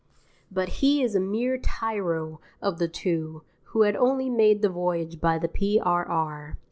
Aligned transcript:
But 0.49 0.67
he 0.81 1.03
is 1.03 1.13
a 1.13 1.19
mere 1.19 1.59
tyro 1.59 2.41
of 2.59 2.79
the 2.79 2.87
two 2.87 3.43
who 3.65 3.83
has 3.83 3.93
only 3.95 4.31
made 4.31 4.63
the 4.63 4.69
voyage 4.69 5.21
by 5.21 5.37
the 5.37 5.47
P.R.R. 5.47 6.57